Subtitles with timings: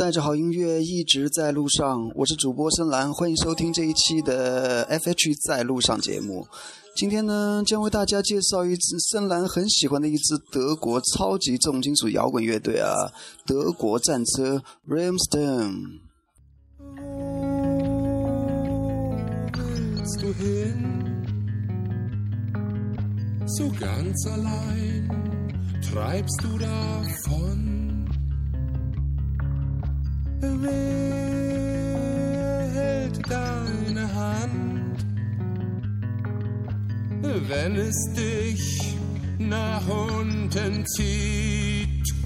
[0.00, 6.48] 带着好音乐一直在路上，我是主播深蓝，欢迎收听这一期的 FH 在路上节目。
[6.96, 13.12] 今天呢，将为大家介绍一支深蓝很喜欢的一支德国超级重金属摇滚乐队啊，
[13.44, 15.98] 德国战车 Rammstein。
[19.52, 21.12] willst du hin?
[23.46, 25.10] So ganz allein
[25.82, 27.79] treibst du davon.
[30.40, 30.70] Wer
[32.74, 35.04] hält deine Hand,
[37.22, 38.96] wenn es dich
[39.38, 42.19] nach unten zieht?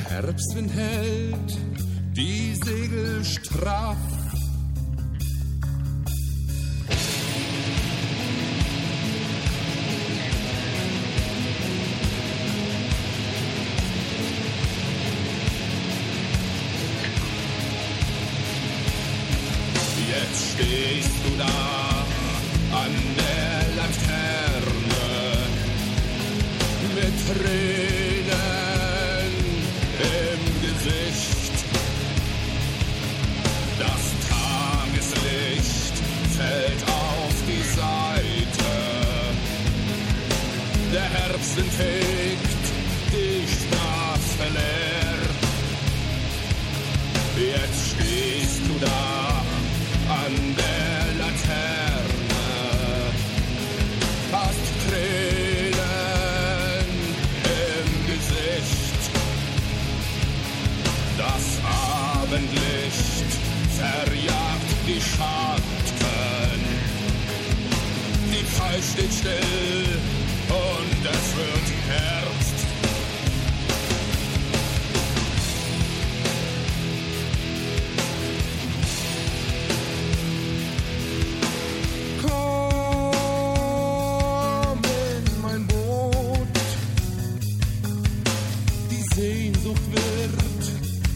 [0.00, 1.58] Der Herbstwind hält
[2.16, 3.96] die Segel straff.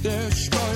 [0.04, 0.73] destroy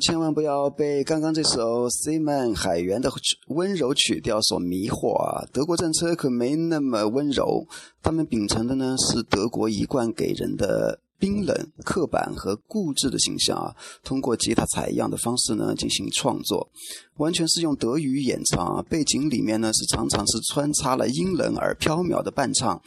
[0.00, 3.10] 千万不要被刚刚这首 C Man 海源的
[3.48, 5.46] 温柔曲调所迷惑啊！
[5.52, 7.66] 德国战车可没那么温柔，
[8.02, 11.54] 他们秉承的呢是德国一贯给人的冰冷、
[11.84, 13.74] 刻板和固执的形象啊。
[14.02, 16.68] 通过吉他采样的方式呢进行创作，
[17.16, 18.82] 完全是用德语演唱啊。
[18.82, 22.80] 背景里面呢是常常是穿插了阴冷而飘渺的伴唱，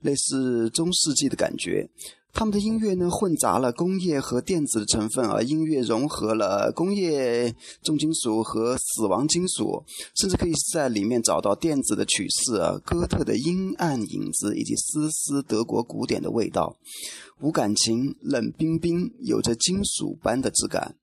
[0.00, 1.88] 类似中世纪的感觉。
[2.32, 9.84] 他们的音乐呢，混杂了工业和电子的成分而，音乐融合了工业重金属和死亡金属，
[10.16, 16.74] 甚至可以在里面找到电子的曲式，哥特的阴暗影子以及丝丝德国古典的味道。
[17.42, 20.94] 无感情、冷冰冰，有着金属般的质感。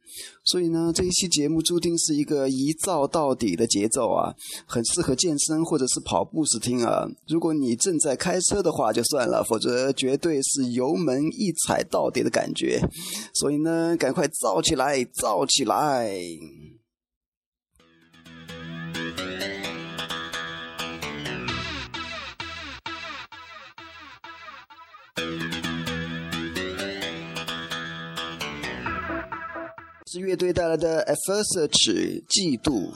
[0.44, 4.33] 所以呢，这一期节目注定是一个一造到底的节奏啊，
[4.65, 7.06] 很适合健身或者是跑步时听啊。
[7.27, 12.81] 如果你正在开车的话就算了，否则绝对是油门一踩到底的感觉。
[13.35, 16.09] 所以呢，赶快造起来，造起来！
[30.11, 31.67] 是乐队带来的《At First Sight》，
[32.25, 32.89] 嫉妒。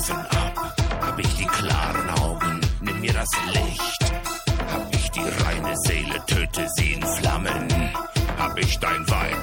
[0.00, 0.76] In Streifen ab.
[1.00, 4.12] Hab ich die klaren Augen, nimm mir das Licht.
[4.72, 7.68] Hab ich die reine Seele, töte sie in Flammen.
[8.38, 9.36] Hab ich dein Weib,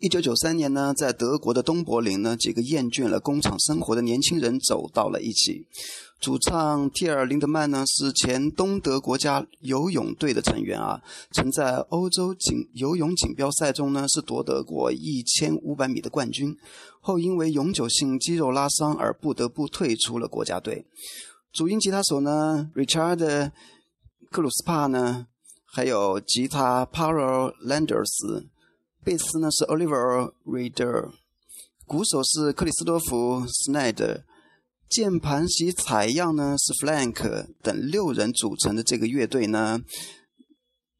[0.00, 5.66] 一九九三年呢，在德国的东柏林呢，几个厌倦了工厂生活的年轻人走到了一起。
[6.18, 11.02] 主唱蒂尔林德曼呢是前东德国家游泳队的成员啊，
[11.32, 16.56] 曾在欧洲锦游泳锦标赛中呢是夺得过一千五百米的冠军，
[17.02, 20.86] 后因为永久性肌肉拉伤而不得不退出了国家队。
[21.52, 23.50] 主音吉他手呢，Richard
[24.30, 25.26] 克鲁斯帕呢，
[25.66, 28.46] 还有吉他 Paul Landers。
[29.02, 31.10] 贝斯呢是 Oliver Reader，
[31.86, 34.22] 鼓手是克里斯多夫斯奈德，
[34.88, 39.80] 键盘及采样呢是 Flank 等六人组成的这个乐队呢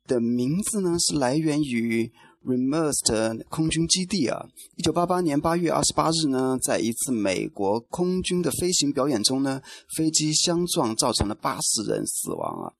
[0.07, 2.11] 的名字呢是来源于
[2.42, 4.47] Remerst 空军基地啊。
[4.76, 9.61] 一九八八年八月二十八日呢，在一次美国空军的飞行表演中呢，
[9.95, 12.73] 飞机相撞，造成了八十人死亡啊。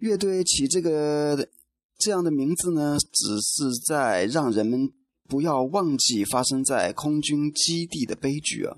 [0.00, 1.48] 乐队起这个
[1.98, 4.90] 这样的名字呢，只是在让人们
[5.28, 8.76] 不要忘记发生在空军基地的悲剧啊。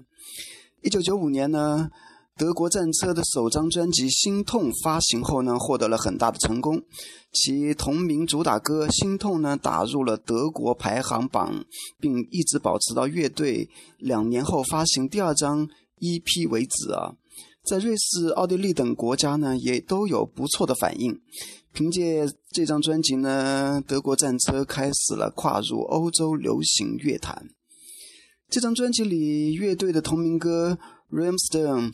[0.83, 1.91] 一九九五年呢。
[2.39, 6.81] 德国战车的首张专辑《心痛》发行后呢，获得了很大的成功。
[7.33, 11.65] 其同名主打歌《心痛》呢，打入了德国排行榜，
[11.99, 15.67] 并一直保持到乐队两年后发行第二张
[15.99, 17.17] EP 为止啊。
[17.65, 21.21] 在瑞士、奥地利等国家呢，也都有不错的反应。
[21.73, 27.51] 凭借这张专辑呢，德国战车开始了跨入欧洲流行乐坛。
[28.49, 30.79] 这张专辑里，乐队的同名歌
[31.15, 31.91] 《Ramstein》。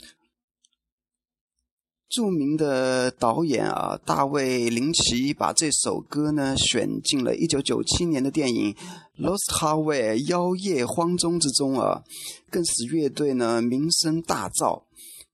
[2.09, 8.73] 著名的导演啊，大卫林奇把这首歌呢选进了1997年的电影
[9.19, 12.05] 《Lost Highway》妖夜荒踪之中啊，
[12.51, 14.85] 更使乐队呢名声大噪。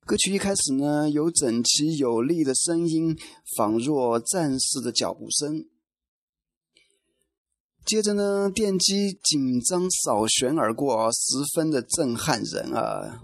[0.07, 3.16] 歌曲一开始呢，有整齐有力的声音，
[3.57, 5.66] 仿若战士的脚步声。
[7.87, 13.21] 接着呢，电机紧张扫旋而过，十分的震撼人啊。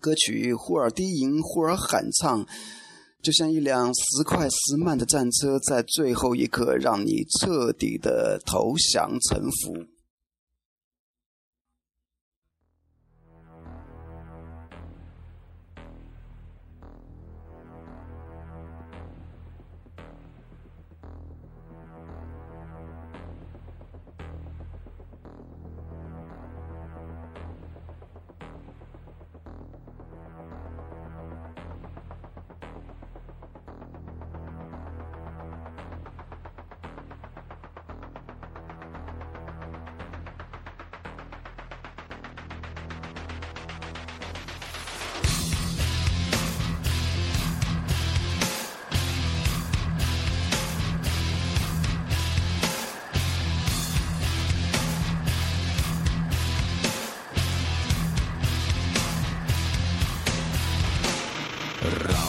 [0.00, 2.46] 歌曲忽而低吟，忽而喊唱，
[3.22, 9.99] 就像一辆时快时慢的战车，在最后一刻让你彻底的投降臣服。
[61.82, 62.19] Ra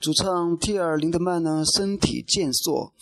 [0.00, 2.94] 主唱蒂尔林德曼呢，身体健硕，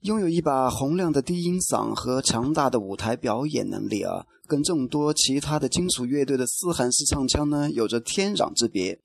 [0.00, 8.98] 拥有一把洪亮的低音嗓和强大的舞台表演能力啊，跟众多其他的金属乐队的嘶喊式唱腔呢，有着天壤之别。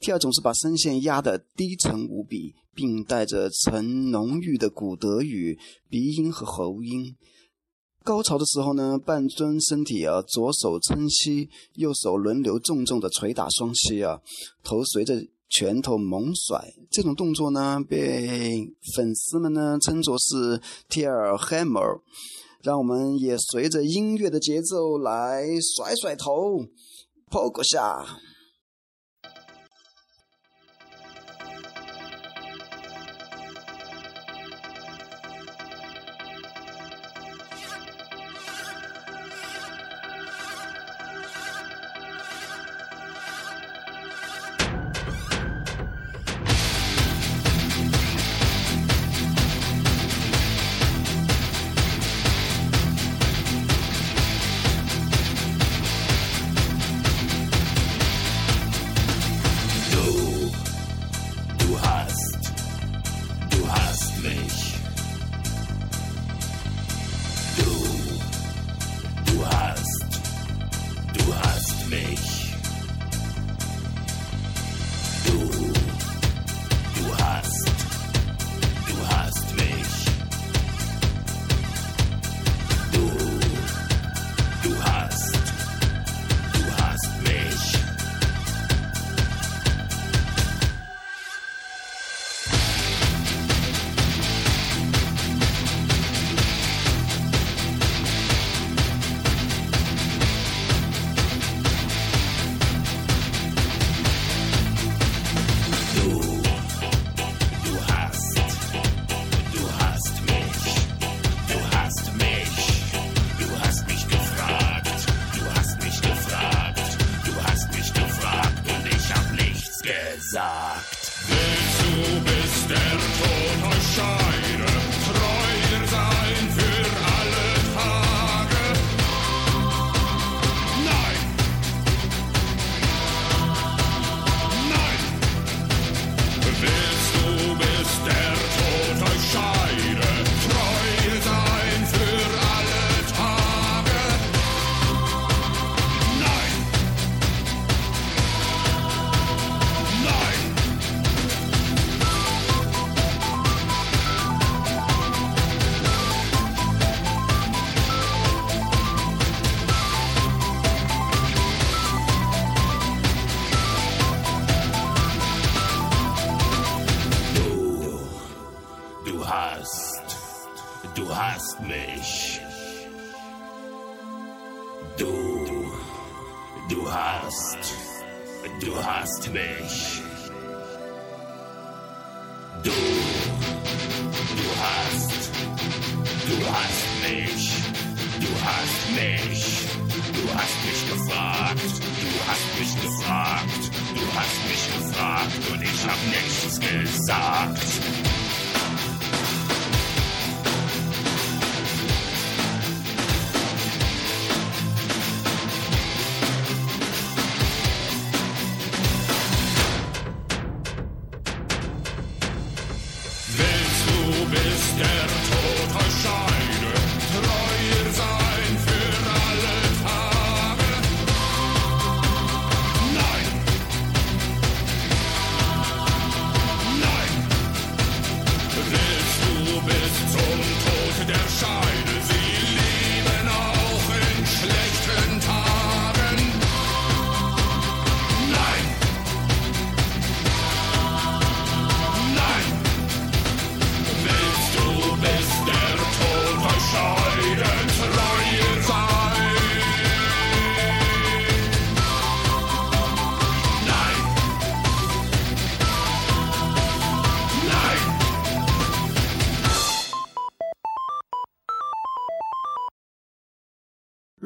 [0.00, 5.58] 蒂尔总是把声线压得低沉无比，并带着层浓郁的古德语
[5.90, 7.14] 鼻音和喉音。
[8.02, 14.22] 高潮的时候呢，半蹲身体啊，左手撑膝，右手轮流重重的捶打双膝啊，
[14.62, 15.26] 头随着。
[15.56, 22.00] 拳头猛甩，这种动作呢，被粉丝们呢称作是 Tear Hammer。
[22.62, 26.64] 让我们也随着音乐的节奏来甩甩头
[27.30, 28.04] ，poke 下。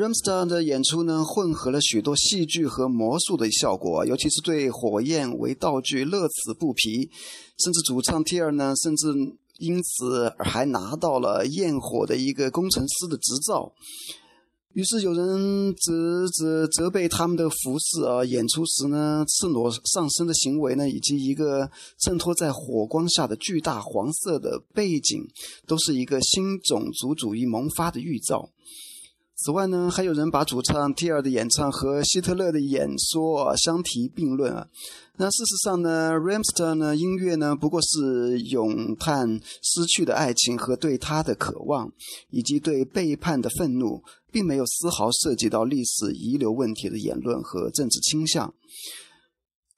[0.09, 7.11] Ramstar 的演出呢，混合了许多戏剧和魔术的效果，尤其是对火焰为道具乐此不疲。
[7.63, 9.09] 甚至主唱 Tier 呢，甚至
[9.59, 13.75] 因此还拿到了焰火的一个工程师的执照。
[14.73, 15.93] 于是有人指
[16.31, 25.23] 责责备他们的服饰啊，演出时呢赤裸上身的行为呢，以及一个衬托在火光下的巨大黄色的背景，
[25.67, 28.49] 都是一个新种族主义萌发的预兆。
[29.41, 34.67] 此外呢，还有人把主唱 T 尔的演唱和希特勒的演说相提并论啊。
[35.17, 41.93] 那事实上呢 r a m s t e r 呢音乐呢不过是咏叹失去的爱情和对他的渴望，
[42.31, 48.53] 以及对背叛的愤怒，并没有丝毫涉及到历史遗留问题的言论和政治倾向。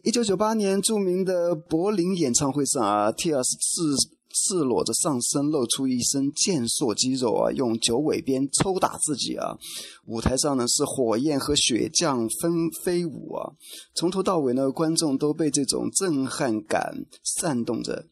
[0.02, 4.19] 一九九八年著名的柏林演唱会上啊，T 尔是。
[4.32, 7.50] 赤裸着上身，露出一身健硕肌肉啊！
[7.52, 9.58] 用九尾鞭抽打自己啊！
[10.06, 13.52] 舞台上呢是火焰和雪浆纷飞舞啊！
[13.94, 18.06] 从头到尾呢，观众都被这种震撼感煽动着，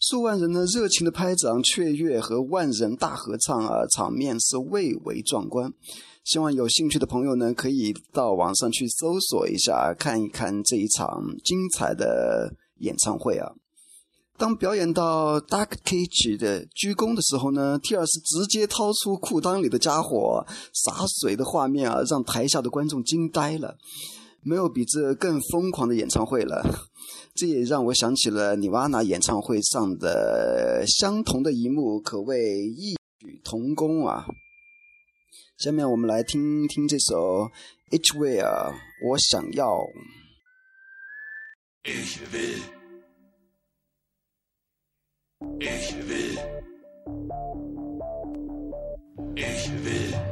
[0.00, 3.86] 数万人呢热情的拍掌、雀跃和万人大合唱啊！
[3.94, 5.72] 场面是蔚为壮观。
[6.24, 13.52] 希望有兴趣的朋友呢，可以到网上去搜索一下，看一看这一场精彩的演唱会啊！
[14.40, 23.76] 当表演到 Dark Cage 的鞠躬的时候呢，蒂尔斯直接掏出裤裆里的家伙洒水的画面啊，让台下的观众惊呆了。
[24.42, 26.64] 没有比这更疯狂的演唱会了。
[27.36, 34.24] 这也让我想起了尼瓦纳演唱会上的相同的一幕，可谓异曲同工啊。
[35.58, 37.50] 下面我们来听听这首
[37.90, 38.42] 《hwa》，
[39.06, 39.76] 我想要。
[41.84, 42.79] Ich will.
[45.58, 46.38] Ich will.
[49.36, 50.29] 乐队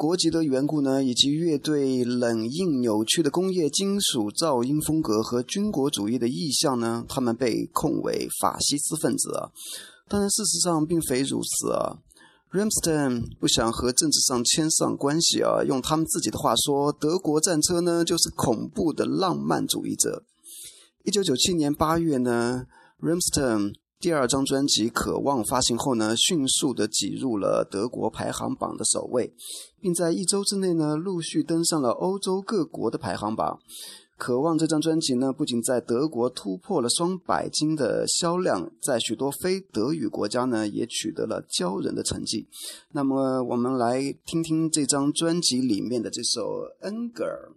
[0.00, 9.52] 国籍的缘故呢，以及乐队冷硬扭曲的工业金属噪音风格和军国主义的意向呢，他们被控为法西斯分子啊。
[10.08, 11.98] 当然，事实上并非如此啊。
[12.50, 20.22] Ramstein 不想和政治上牵上关系啊，用他们自己的话说，德国战车呢就是恐怖的浪漫主义者。
[21.04, 22.64] 一九九七年八月呢
[23.02, 29.34] ，Ramstein 第二张专辑《渴望》发行后呢，迅速的挤入了德国排行榜的首位，
[29.78, 33.58] 并在一周之内呢，陆续登上了欧洲各国的排行榜。
[34.16, 42.48] 渴望这张专辑呢，不仅在德国突破了双百斤的销量，在许多非德语国家呢，也取得了骄人的成绩。
[42.92, 46.40] 那么，我们来听听这张专辑里面的这首
[46.80, 47.52] 《恩格尔》。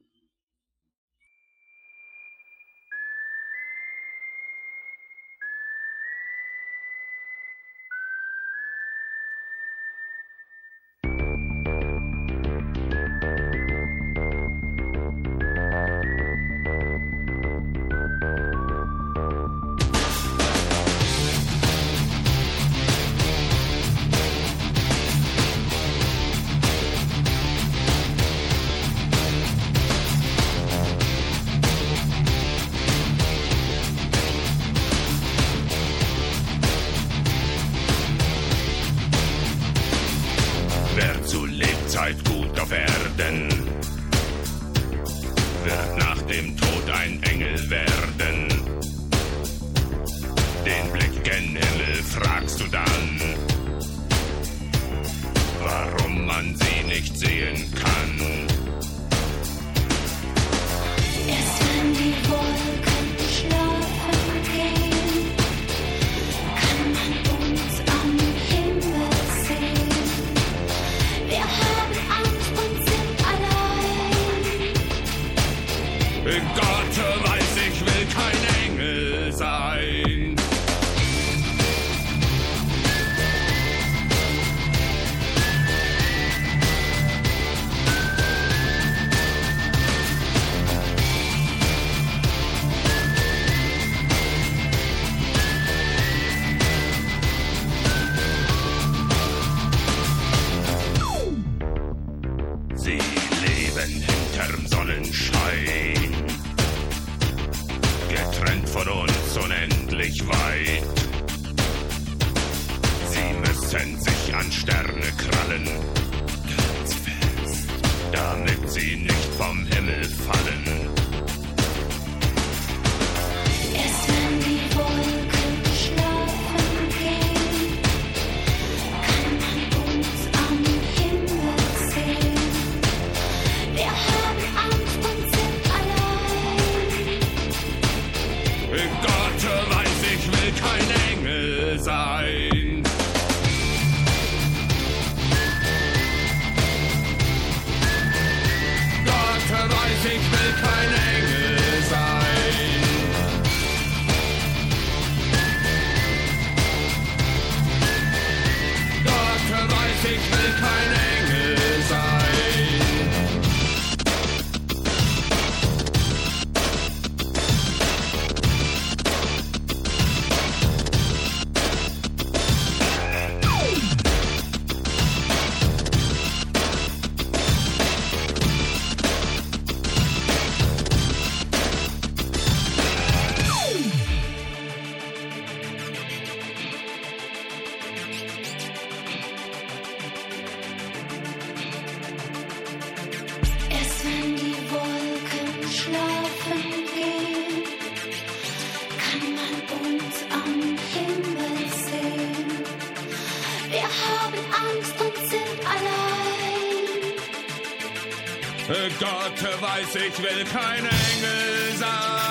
[209.44, 212.23] Gott weiß, ich will kein Engel sein.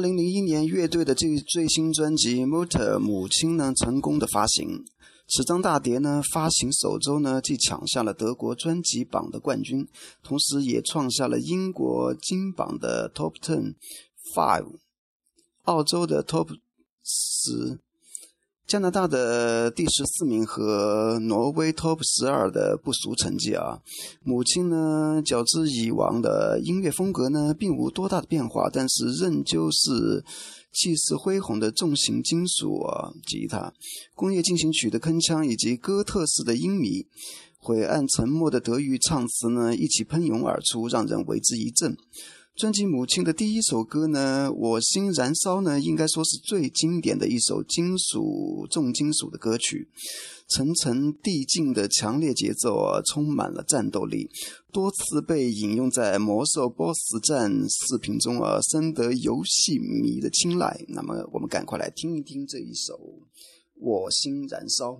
[0.00, 4.84] 零零一年，乐队的这最新专辑《Motor 母亲》呢，成功的发行。
[5.28, 9.86] 此张大碟呢，发行首周呢，既抢下了德国专辑榜的冠军，
[10.22, 13.74] 同时也创下了英国金榜的 Top Ten
[14.34, 14.78] Five。
[15.64, 16.48] 澳洲的 Top
[17.04, 17.78] 十。
[18.70, 23.80] 加拿大的第十四名和挪威 Top 十二的不俗成绩啊！
[24.22, 30.24] 母亲呢，较之以往的音乐风格呢，并无多大的变化，但是仍旧是
[30.72, 33.74] 气势恢宏的重型金属啊吉他、
[34.14, 37.04] 工业进行曲的铿锵以及哥特式的音迷，
[37.58, 41.96] 晦暗沉默的德语唱词呢，一起喷涌而出，让人为之一振。
[42.56, 49.88] 专辑《母亲》的第一首歌呢，《我心燃烧》呢，应该说是最经典的一首金属重金属的歌曲。
[50.48, 54.28] 层层递进的强烈节奏啊，充满了战斗力，
[54.72, 60.84] 多次被引用在《魔兽 BOSS 战》视频中啊，深得游戏迷的青睐。
[60.88, 62.94] 那么，我们赶快来听一听这一首
[63.76, 64.90] 《我心燃烧》。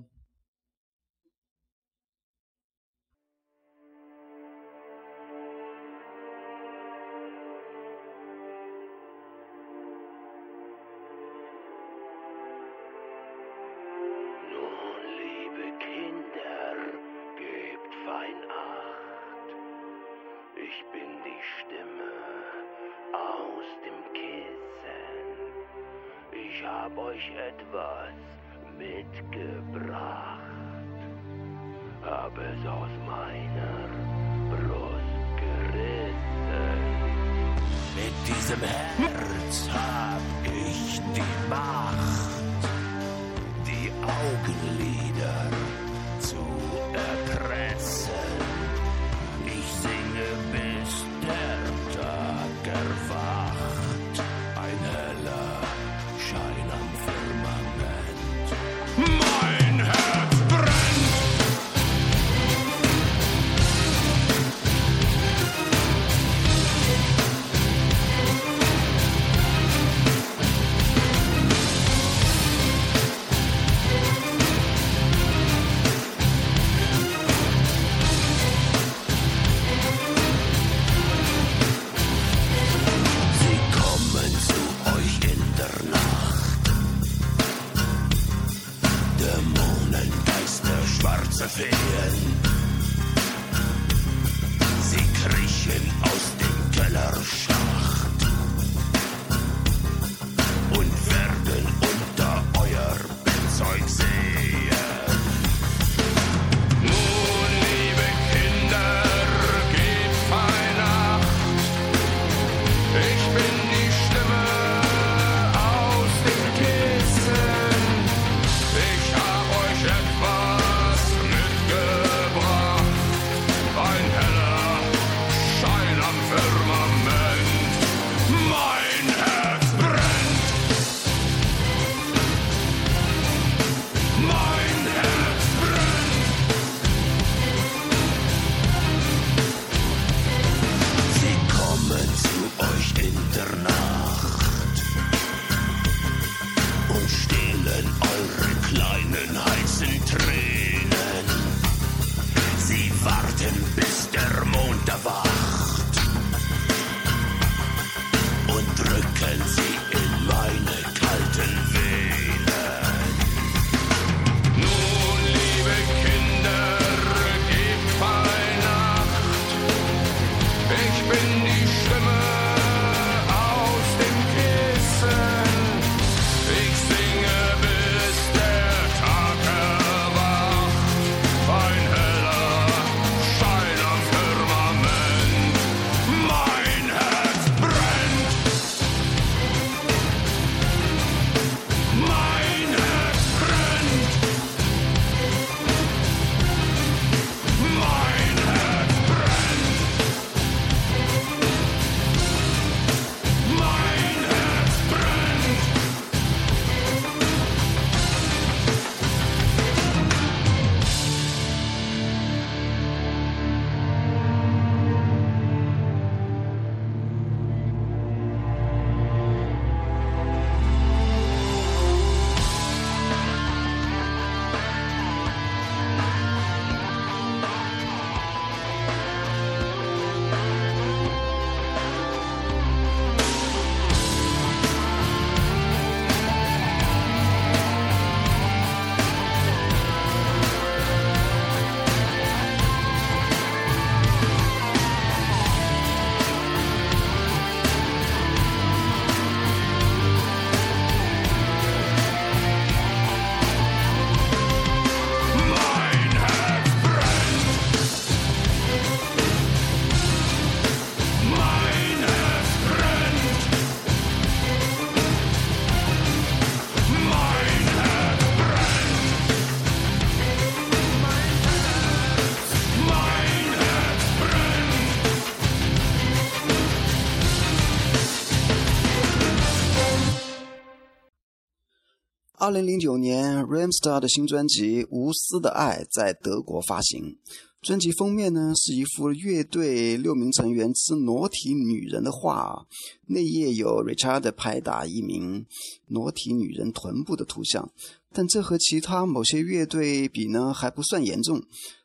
[282.51, 287.17] 二零零九年 r a m s t a r 的新专辑《无私的爱》在德国发行。
[287.63, 292.67] 专辑封面呢是一幅乐队六名成员之裸体女人的画，
[293.07, 295.47] 内页有 Richard 拍打一名
[295.87, 297.71] 裸体女人臀部的图像。
[298.13, 301.41] 但这和其他某些乐队比呢还不算严重。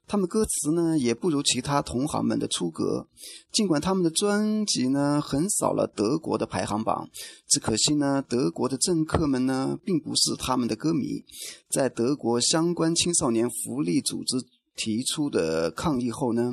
[0.08, 3.08] 他们歌词呢也不如其他同行们的出格。
[3.51, 7.10] 尽管他们的专辑呢横扫了德国的排行榜，
[7.47, 11.24] 只可惜呢德国的政客们呢并不是他们的歌迷。
[11.70, 14.45] 在德国相关青少年福利组织。
[14.78, 16.51] 提出的抗议后呢，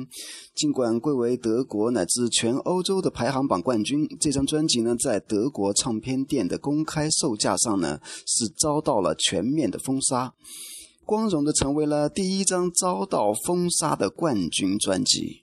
[0.55, 10.33] 尽管贵为德国乃至全欧洲的排行榜冠军，这张专辑呢在德国唱片店的公开售价上呢是遭到了全面的封杀，
[11.05, 15.42] 光荣的成为了第一张遭到封杀的冠军专辑。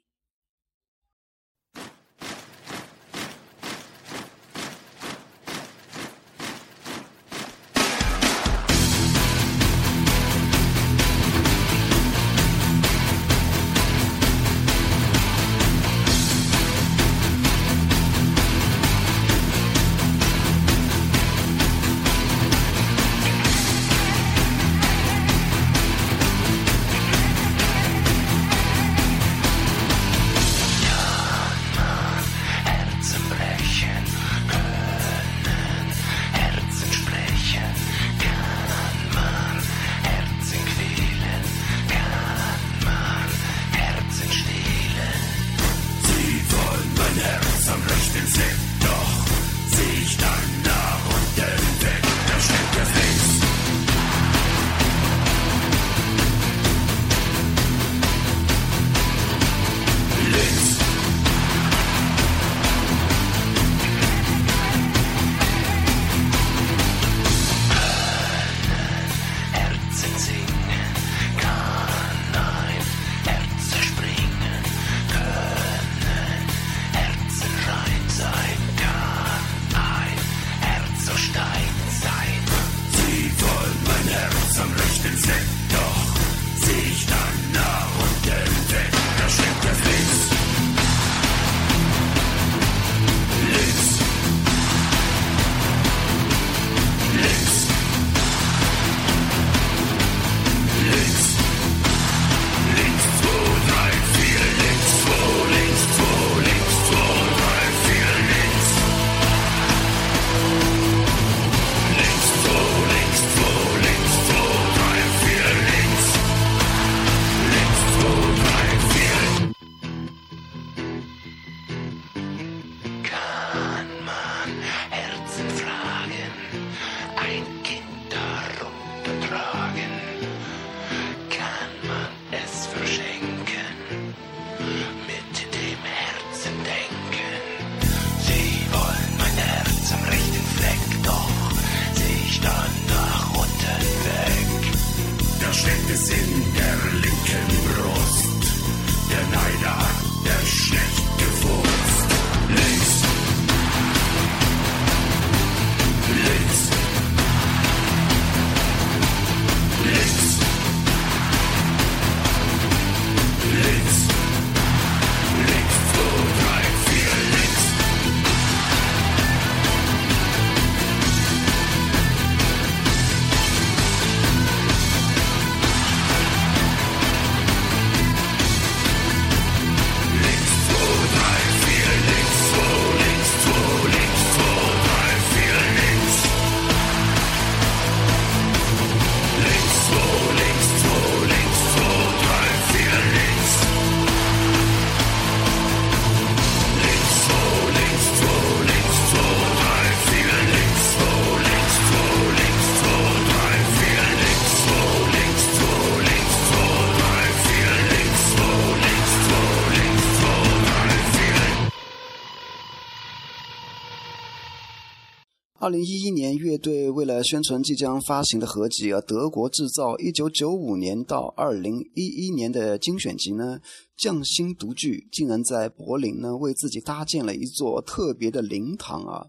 [215.70, 223.60] 二零一一年，乐队为了宣传即将发行的合集《而德国制造》，一九九五年到二零一一年的精选集呢，
[223.96, 229.24] 匠心独具，竟然在柏林呢为自己搭建了一座特别的灵堂啊！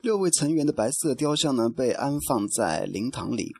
[0.00, 3.52] 六位成员的白色雕像呢被安放在灵堂里，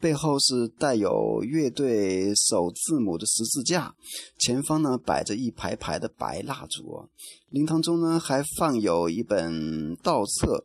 [0.00, 3.94] 背后是带有乐队首字母的十字架，
[4.40, 7.08] 前方呢摆着一排排的白蜡烛，
[7.50, 10.64] 灵堂中呢还放有一本道册。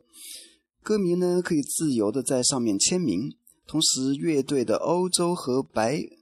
[0.82, 3.36] 歌迷呢可以自由的在上面签名，
[3.68, 6.18] 同时，乐队的欧洲和北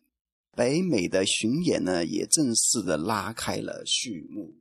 [0.54, 4.54] 北美的巡演呢，也正式的拉开了序幕。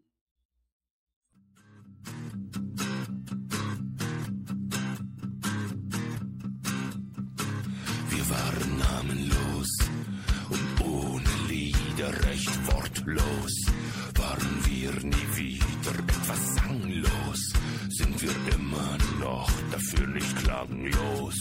[19.90, 21.36] für nicht klagen los.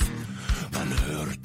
[0.72, 1.38] Man hört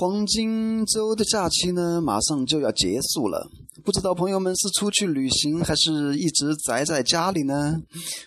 [0.00, 3.50] 黄金周的假期呢，马上就要结束了。
[3.84, 7.82] 不知道朋友们是出去旅行，还是一直宅在家里呢？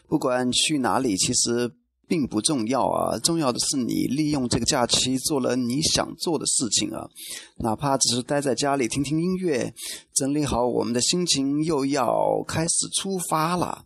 [0.05, 1.71] 不管去哪里，其实
[2.09, 3.17] 并不重要啊。
[3.19, 7.07] 重要的是你利用这个假期做了你想做的事情啊。
[7.59, 9.73] 哪怕只是待在家里听听音乐，
[10.13, 13.85] 整理好我们的心情，又要开始出发了。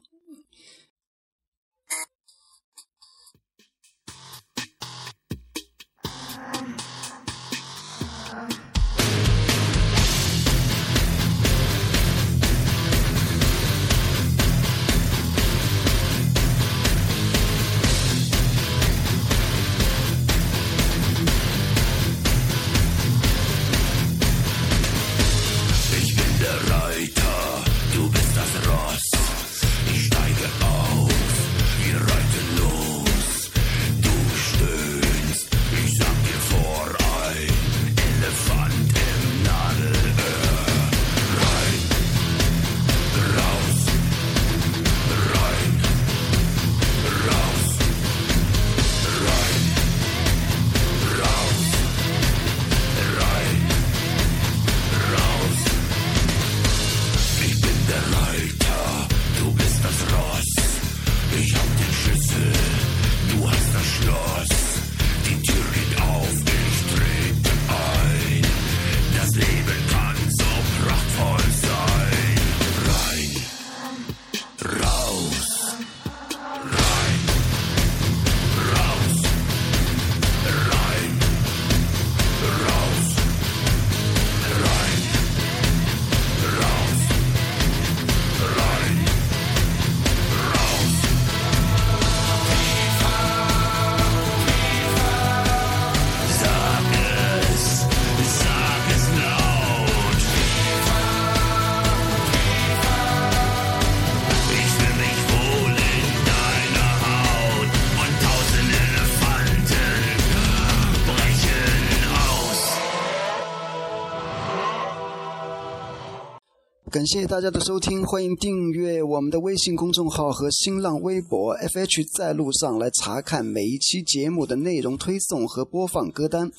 [117.06, 126.50] 感谢大家的收听欢迎订阅我们的微信公众号和新浪微博 fh 在路上来查看每一期节目的内容推送和播放歌单。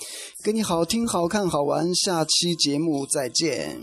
[0.44, 3.80] 给你好听好看好玩下期节目再见。